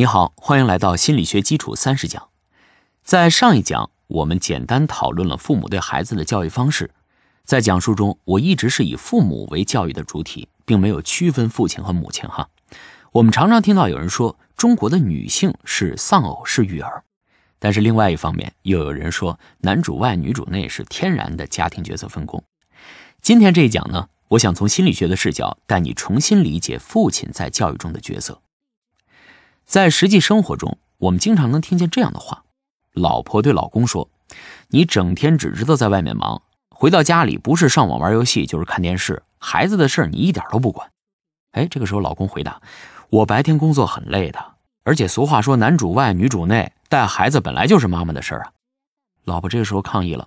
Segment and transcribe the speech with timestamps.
[0.00, 2.30] 你好，欢迎来到心理学基础三十讲。
[3.04, 6.90] 在上一讲，我们简单讨论了父母对孩子的教育方式。
[7.44, 12.26] 在讲述中，我一直是以父母为教育的主体，并没有区分父亲和母亲。
[12.26, 12.48] 哈，
[13.12, 17.04] 我们常常听到有人说中国的女性是丧偶式育儿，
[17.58, 22.42] 但是另外一方面又有人说男主外女主内是天然的家庭角色分工。
[23.20, 28.40] 今天这一讲呢，我想从心理学的视角带你重新理解父亲在教育中的角色。
[29.70, 32.42] 在实际生活中，我们经常能听见这样的话：
[32.92, 34.10] 老婆对老公说
[34.70, 40.90] ：“你整天只知道在外面忙，回到家里不是上网玩游戏，就是看电视，孩子的事你一点都不管。”
[41.54, 42.60] 哎，这个时候老公回答
[43.10, 44.44] ：“我白天工作很累的，
[44.82, 48.50] 而且俗话说男主外女主内，带孩子本来就是妈妈的事儿啊。”
[49.22, 50.26] 老婆这个时候抗议了：“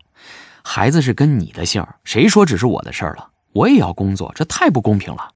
[0.64, 3.32] 孩子是跟你的姓，谁说只是我的事儿了？
[3.52, 5.32] 我也要工作，这太不公平了。”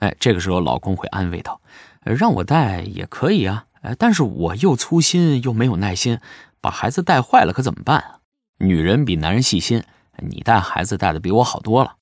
[0.00, 1.58] 哎，这个时候老公会安慰道。
[2.04, 3.66] 让我带也可以啊，
[3.98, 6.20] 但是我又粗心又没有耐心，
[6.60, 8.18] 把孩子带坏了可怎么办啊？
[8.58, 9.82] 女人比男人细心，
[10.18, 11.96] 你带孩子带的比我好多了。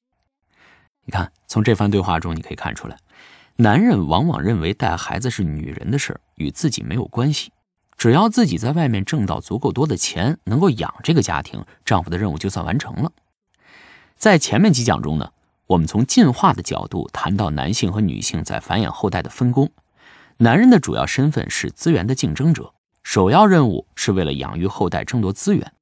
[1.05, 2.97] 你看，从这番对话中你可以看出来，
[3.57, 7.53] 男人往往认为带孩子是女人的事与自己没有关系，
[7.97, 13.13] 只要自己在外面挣到足够多的钱，能够养这个家庭，丈夫的任务就算完成了。
[14.17, 15.33] 在前面几讲中呢，
[15.67, 19.71] 我们从进化的角度谈到男性和女性在繁衍后代的分工。
[20.39, 25.73] 男人的主要身份是资源的竞争者，首要任务是为了养育后代争夺资源。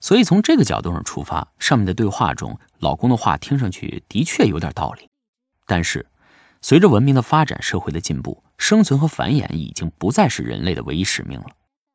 [0.00, 5.08] 所以从这个角度上出发，上面的对话中，老公的话听上去的确有点道理。
[5.64, 6.06] 但是，
[6.60, 11.46] 随着文明的发展，社会的进步，生存和繁衍已经不再是人类的唯一使命了。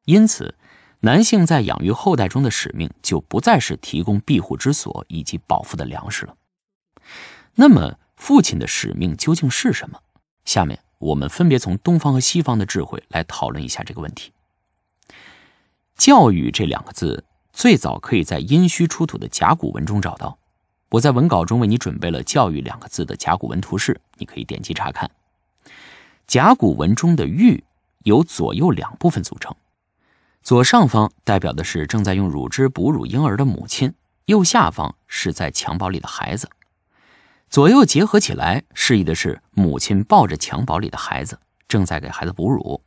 [0.06, 0.56] 因此，
[1.02, 6.36] 男性在养育后代中的使命就不再是提供庇护之所以及饱腹的粮食了。
[7.54, 10.00] 那么，父亲的使命究竟是什么？
[10.44, 10.80] 下面。
[11.02, 14.32] 我们分别从东方和西方的智慧来讨论一下这个问题。
[15.98, 20.38] 教育这两个字最早可以在殷墟出土的甲骨文中找到。
[20.90, 25.09] 我在文稿中为你准备了“教育”两个字的甲骨文图示，你可以点击查看。
[26.28, 27.64] 甲骨文中的“玉”
[28.04, 29.56] 由左右两部分组成，
[30.44, 33.94] 左上方代表的是正在用乳汁哺乳婴儿的母亲，
[34.25, 36.50] 右下方是在襁褓里的孩子。
[37.51, 42.81] 左右结合起来，示意的是母亲抱着襁褓里的孩子，正在给孩子哺乳。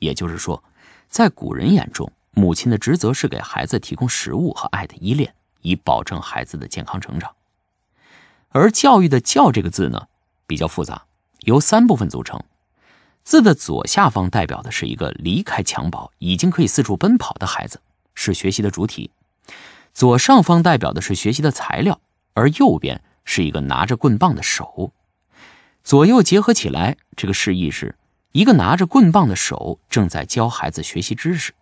[0.00, 0.64] 也就是说，
[1.08, 7.30] 在古人眼中，母亲的职责是给孩子提供食物和爱的依恋，以保证孩子的健康成长。
[8.48, 10.08] 而教育的“教”这个字呢，
[10.44, 11.04] 比较复杂，
[11.42, 12.42] 由三部分组成。
[13.22, 17.80] 字的左下方代表的是一个离开襁褓、已经可以四处奔跑的孩子，
[18.16, 19.12] 是学习的主体；
[19.94, 22.00] 左上方代表的是学习的材料，
[22.34, 23.00] 而右边。
[23.24, 24.92] 是一个拿着棍棒的手，
[25.82, 27.96] 左右结合起来，这个示意是
[28.32, 31.52] 一个拿着棍棒的手正在教孩子学习知识。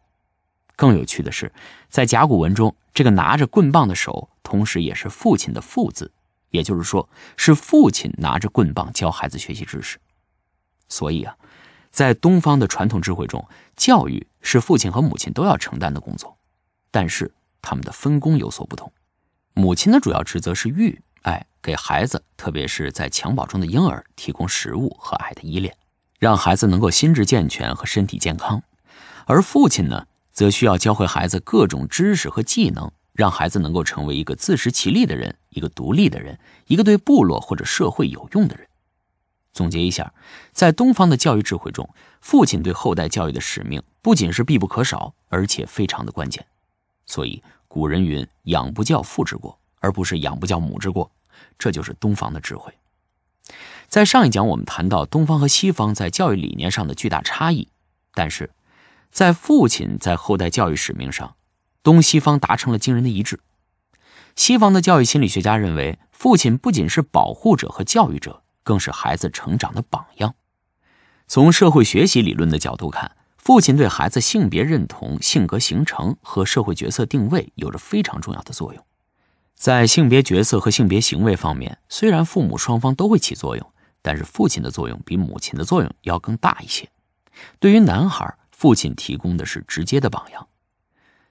[0.76, 1.52] 更有趣的是，
[1.88, 6.12] 在甲骨文中，这个拿着棍棒的手同时也是父亲的“父”字，
[6.50, 9.98] 也就是说，是父亲拿着棍棒教孩子学习知识。
[10.88, 11.36] 所以啊，
[11.90, 13.46] 在东方的传统智慧中，
[13.76, 16.38] 教育是父亲和母亲都要承担的工作，
[16.90, 18.92] 但是他们的分工有所不同。
[19.54, 21.02] 母亲的主要职责是育。
[21.22, 25.76] 爱给孩子，特别是在襁褓中的婴儿提供食物和爱的依恋，
[26.18, 28.62] 让孩子能够心智健全和身体健康。
[29.26, 38.66] 而父亲呢，则需要教会孩子各种知识和技能，让孩子能够成为一个自食其力的人，一个独立的人，一个对部落或者社会有用的人。
[39.52, 40.14] 总结一下，
[40.52, 41.88] 在东方的教育智慧中，
[42.20, 46.46] 父亲对后代教育的使命不仅是必不可少，而且非常的关键。
[47.04, 51.10] 所以古人云：“养不教，父之过。”而不是养不教母之过，
[51.58, 52.72] 这就是东方的智慧。
[53.88, 57.68] 在上一讲，我们谈到东方和西方在教育理念上的巨大差异，
[58.12, 58.50] 但是
[59.10, 61.36] 在父亲在后代教育使命上，
[61.82, 63.40] 东西方达成了惊人的一致。
[64.36, 70.34] 西方的教育心理学家认为，父亲不仅是保护者和教育者，更是孩子成长的榜样。
[71.26, 78.84] 从社会学习理论的角度看，父亲对孩子性别认同、性格形成和社会角色定位有着非常重要的作用。
[79.58, 86.88] 在性别角色和性别行为方面，虽然父母双方都会起作用，但是父亲的作用比母亲的作用要更大一些。
[87.58, 90.46] 对于男孩，父亲提供的是直接的榜样。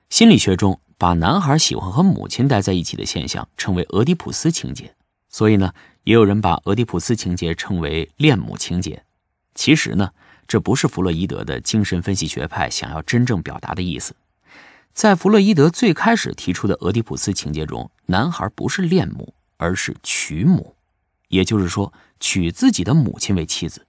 [0.09, 4.93] 心理学中，把男孩喜欢和母亲待在一起的现象称为俄狄浦斯情节，
[5.29, 5.73] 所以呢，
[6.03, 9.05] 也有人把俄狄浦斯情节称为恋母情节。
[9.55, 10.11] 其实呢，
[10.45, 14.13] 这不是弗洛伊德的精神分析学派想要真正表达的意思。
[14.97, 20.73] 在弗洛伊德最开始提出的俄狄浦斯情节中，男孩不是恋母，而是娶母，
[21.27, 23.85] 也就是说，娶自己的母亲为妻子。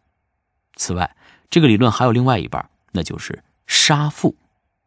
[0.76, 1.16] 此外，
[1.48, 4.36] 这个理论还有另外一半，那就是杀父，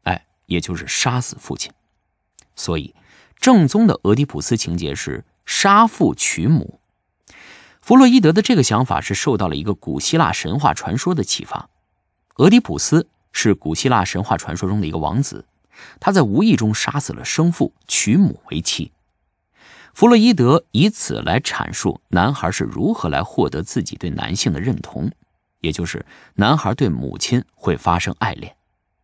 [0.03, 1.71] 哎，也就是杀死父亲。
[2.55, 2.93] 所以，
[3.37, 6.79] 正宗的俄狄浦斯情节是杀父娶母。
[7.81, 11.71] 弗洛伊德的这个想法是受到了一个古希腊神话传说的启发。
[12.35, 15.47] 俄狄浦斯是古希腊神话传说中的一个王子，
[15.99, 18.91] 他在无意中杀死了生父，娶母为妻。
[19.93, 25.11] 弗洛伊德以此来阐述男孩是如何来获得自己对男性的认同，
[25.59, 28.55] 也就是男孩对母亲会发生爱恋，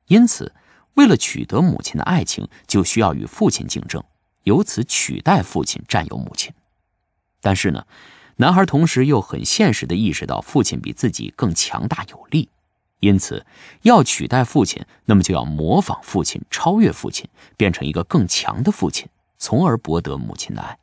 [0.08, 0.54] 因此
[0.94, 4.04] 为了取得母亲的爱情，就需要与父亲竞争，
[4.44, 6.54] 由此取代父亲占有母亲。
[7.42, 7.86] 但是呢，
[8.38, 12.50] 男孩同时又很现实的意识到父亲比自己更强大有力，
[13.00, 13.46] 因此
[13.84, 19.08] 要取代父亲，那么就要模仿父亲，超越父亲，变成一个更强的父亲。
[19.38, 20.80] 从而博得母亲的爱，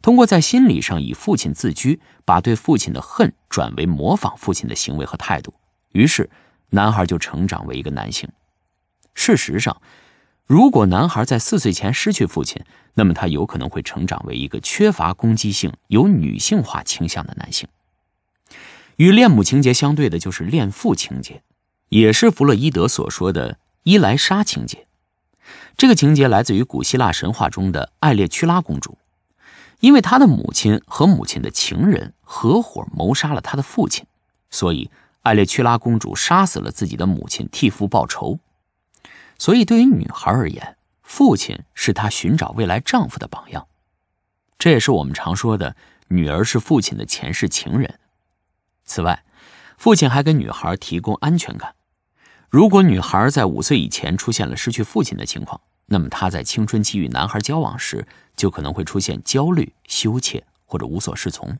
[0.00, 5.52] 通过在心理上以父亲自居，把对父亲的恨转为模仿父亲的行为和态度，
[5.92, 6.30] 于是
[6.70, 8.26] 男孩就成长为一个男性。
[9.12, 9.82] 事实上，
[10.46, 12.64] 如果男孩在四岁前失去父亲，
[12.94, 17.68] 那么他有可能会成长为一个缺乏攻击性、有女性化倾向的男性。
[18.96, 21.42] 与恋母情节相对的就是恋父情节，
[21.88, 24.86] 也是弗洛伊德所说的伊莱莎情节。
[25.76, 28.98] 这个情节来自于古希腊神话中的艾列屈拉公主，
[29.80, 34.06] 因为她的母亲和母亲的情人合伙谋杀了她的父亲，
[34.50, 34.90] 所以
[35.22, 38.38] 艾列屈拉公主杀死了自己的母亲，替父报仇。
[39.36, 43.66] 所以，对于女孩而言，父亲是她寻找未来丈夫的榜样，
[44.56, 45.74] 这也是我们常说的
[46.08, 47.98] “女儿是父亲的前世情人”。
[48.84, 49.24] 此外，
[49.76, 51.74] 父亲还给女孩提供安全感。
[52.48, 61.58] 如果女孩在五岁以前出现了失去父亲的情况，那么她在青春期与男孩交往时，就可能会出现焦虑、羞怯或者无所适从。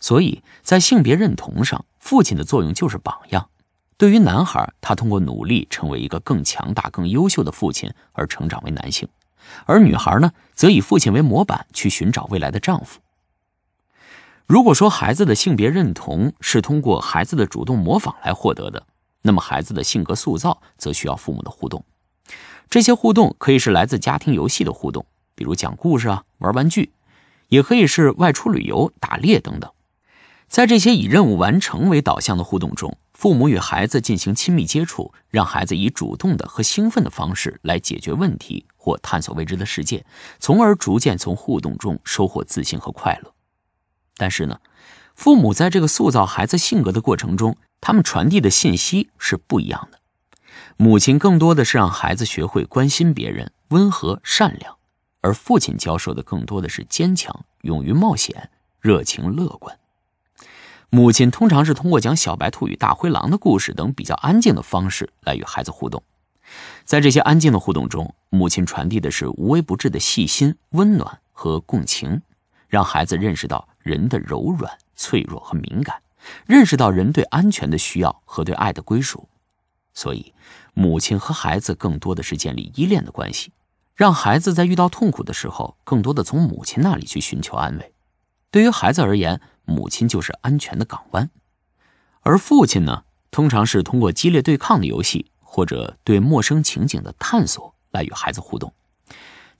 [0.00, 3.50] 所以在性别认同上，父亲的作用就是榜样。
[3.98, 9.08] 对于男孩，他通过努力成为一个更强大、更优秀的父亲而成长为男性；
[9.64, 13.00] 而女孩呢，则以父亲为模板去寻找未来的丈夫。
[14.46, 18.86] 如果说孩子的性别认同是通过孩子的主动模仿来获得的，
[19.22, 21.84] 那么孩子的性格塑造则需要父母的互动，
[22.70, 25.04] 这些互动可以是来自家庭游戏的互动，
[25.34, 26.92] 比如讲故事啊、玩玩具，
[27.48, 29.68] 也可以是外出旅游、打猎等等。
[30.46, 40.06] 在这些以任务完成为导向的互动中，父母与孩子进行亲密接触，让孩子以主动的和兴奋的方式来解决问题或探索未知的世界，
[40.38, 43.32] 从而逐渐从互动中收获自信和快乐。
[44.16, 44.60] 但是呢，
[45.14, 49.98] 父母在这个塑造孩子性格的过程中，他们传递的信息是不一样的。
[50.76, 54.76] 母亲更多的是让孩子学会关心别人、温和善良，
[55.20, 59.78] 而父亲教授的更多的是坚强、勇于冒险、热情乐观。
[60.88, 66.02] 母亲通常是通过讲小白兔与大灰狼的故事等比较安静的方式来与孩子互动。
[66.84, 72.22] 在这些安静的互动中，母亲传递的是无微不至的细心、温暖和共情，
[72.68, 76.02] 让孩子认识到人的柔软、脆弱和敏感。
[76.44, 79.28] 认识到人对安全的需要和对爱的归属，
[79.94, 80.34] 所以
[80.74, 83.52] 母亲和孩子更多的是建立依恋的关系，
[83.94, 87.92] 让孩子在遇到痛苦的时候，更多的从母亲那里去寻求安慰。
[88.50, 91.30] 对于孩子而言，母亲就是安全的港湾，
[92.22, 98.72] 而父亲呢，通常是通过激烈对抗的游戏或者对陌生情景的探索来与孩子互动。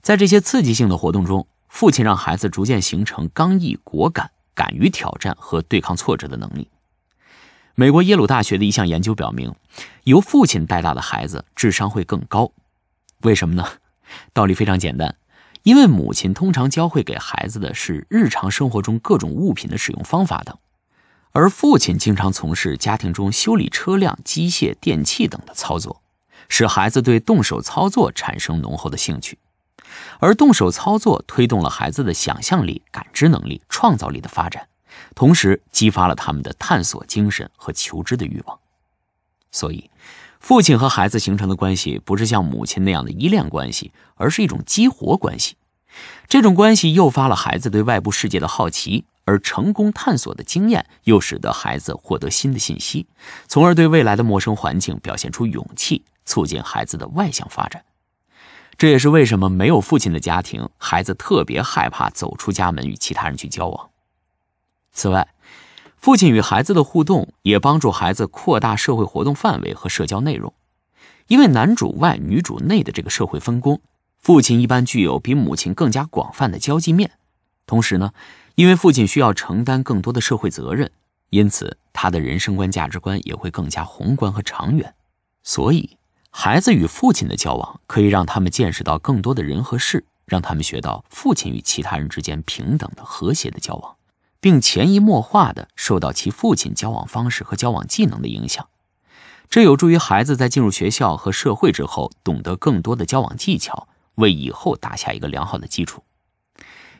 [0.01, 4.31] 在这些刺激性的活动中，父亲让孩子逐渐形成刚毅果敢。
[4.55, 6.71] 敢于挑战和对抗挫折的能力。
[7.75, 9.53] 美国耶鲁大学的一项研究表明，
[10.05, 12.51] 由父亲带大的孩子智商会更高。
[13.21, 13.63] 为什么呢？
[14.33, 15.15] 道理非常简单，
[15.61, 20.57] 因为母亲通常教会给孩子的是日常生活中各种物品的使用方法等，
[21.33, 26.01] 而父亲经常从事家庭中修理车辆、机械、电器等的操作，
[26.49, 29.37] 使孩子对动手操作产生浓厚的兴趣。
[30.19, 34.67] 而动手操作推动了孩子的想象力、感知能力、创造力的发展，
[35.15, 38.59] 同时激发了他们的探索精神和求知的欲望。
[39.51, 39.89] 所以，
[40.39, 45.55] 父亲和孩子形成的关系不是像母亲那样的依恋关系，而是一种激活关系。
[46.27, 53.07] 这种关系诱发了孩子对外部世界的好奇，而成功探索的经验又使得孩子获得新的信息，
[53.47, 57.83] 从而对未来的陌生环境表现出勇气，促进孩子的外向发展。
[58.77, 63.89] 这也是为什么没有父亲的家庭，孩子特别害怕走出家门与其他人去交往。
[64.91, 65.27] 此外，
[65.97, 70.53] 父亲与孩子的互动也帮助孩子扩大社会活动范围和社交内容。
[71.25, 73.81] 因为男主外女主内的这个社会分工，
[74.19, 77.11] 父亲一般具有比母亲更加广泛的交际面。
[77.65, 78.13] 同时呢，
[78.55, 80.91] 因为父亲需要承担更多的社会责任，
[81.31, 84.93] 因此他的人生观、价值观也会更加宏观和长远。
[85.43, 85.96] 所以，
[86.39, 93.95] 孩子与父亲的交往可以让他们见识到更多的人和事，让他们学到父亲与其他人之间平等的、和谐的交往，
[94.39, 98.67] 并潜移默化的受到其父亲交往方式和交往技能的影响。
[99.49, 106.03] 这有助于孩子在进入学校和社会之后，懂得更多的交往技巧，为以后打下一个良好的基础。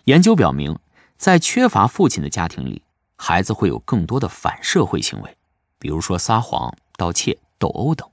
[0.06, 0.79] 研究表明，
[1.15, 2.82] 在缺乏父亲的家庭里，
[3.15, 5.38] 孩子会有更多的反社会行为，
[5.77, 8.10] 比如说撒谎、盗窃、斗殴等。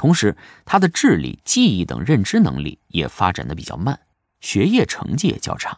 [0.00, 4.00] 同时，他的智力、记忆等认知能力也发展的比较慢，
[4.40, 5.76] 学业成绩也较差。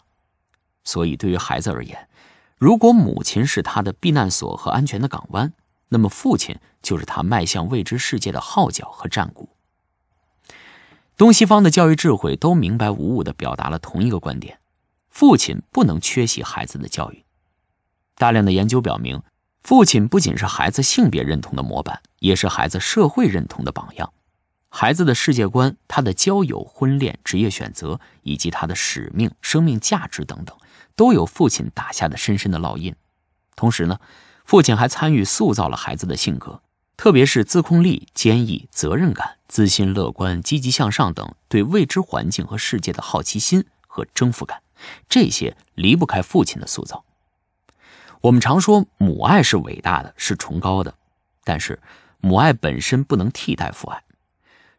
[0.84, 2.08] 所以，对于孩子而言，
[2.56, 5.52] 如果母亲是他的避难所和安全的港湾，
[5.88, 9.48] 那么父亲就是他迈向未知世界的号角和战鼓。
[11.16, 14.60] 东西方的教育智慧都明白无误地表达了同一个观点。
[15.10, 17.24] 父亲不能缺席孩子的教育。
[18.14, 19.20] 大量的研究表明，
[19.62, 24.12] 父亲不仅是孩子性别认同的模板，也是孩子社会认同的榜样。
[24.68, 30.56] 孩子的世界观、他的交友、婚恋、职业选择，以及他的使命、生命价值等等，
[30.96, 32.94] 都有父亲打下的深深的烙印。
[33.54, 34.00] 同时呢，
[34.44, 36.62] 父亲还参与塑造了孩子的性格，
[36.96, 44.62] 特别是自控力、坚毅、责任感、自信、乐观、积极向上等对未知环境和世界的好奇心和征服感。
[45.08, 47.04] 这些离不开父亲的塑造。
[48.22, 50.94] 我们常说母爱是伟大的，是崇高的，
[51.42, 51.80] 但是
[52.20, 54.04] 母爱本身不能替代父爱。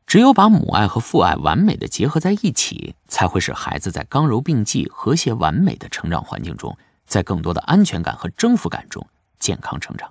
[0.07, 9.05] 只有把母爱和父爱完美的结合在一起，才会使孩子在刚柔并济、和谐完美的成长环境中，在更多的安全感和征服感中
[9.39, 10.09] 健康成长。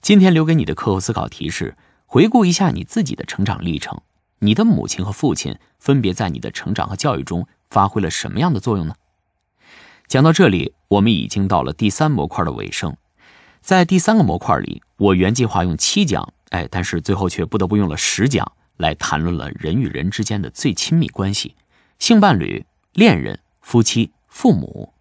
[0.00, 4.00] 今天留给你的课后思考题是：回顾一下你自己的成长历程，
[4.38, 7.48] 你的母亲和父亲分别在你的成长和教育中。
[7.68, 8.96] 发挥了什么样的作用呢？
[10.10, 12.96] 讲到这里，我们已经到了第三模块的尾声。
[13.60, 21.54] 在第三个模块里，我原计划用七讲，哎，但是最后却不得不用了十讲来谈论了人与人之间的最亲密关系：
[22.00, 24.92] 性伴侣、恋人、夫妻、父母。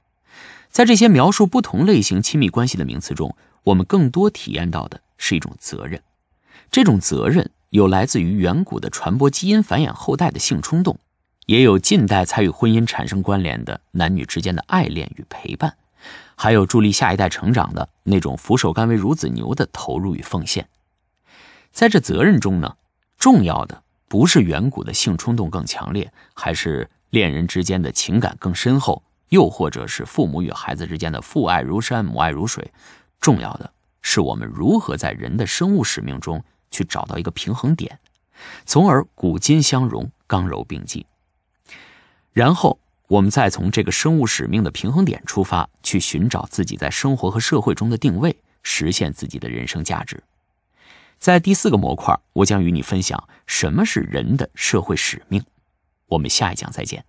[0.70, 6.04] 在这些描述不同类型亲密关系的名词中，我们更多体验到的是一种责任。
[6.70, 11.00] 这种责任有来自于远古的传播基因、繁衍后代的性冲动。
[11.50, 15.78] 也有近代才与婚姻产生关联的男女之间的爱恋与陪伴，
[16.36, 20.70] 还有助力下一代成长的那种俯首甘为孺子牛的投入与奉献。
[21.72, 22.76] 在这责任中呢，
[23.18, 32.72] 重要的不是远古的性冲动更强烈，还是恋人之间的情感更深厚，又或者是父母与孩子之间的父爱如山，母爱如水。
[33.20, 37.98] 重要的是我们如何在人的生物使命中去找到一个平衡点，
[38.68, 41.08] 从而古今相融，刚柔并济。
[42.40, 42.80] 然后，
[43.10, 50.24] 我们再从这个生物使命的平衡点出发，去寻找自己在生活和社会中的定位，实现自己的人生价值。
[51.18, 55.44] 在第四个模块，我将与你分享什么是人的社会使命。
[56.08, 57.04] 我们下一讲再见。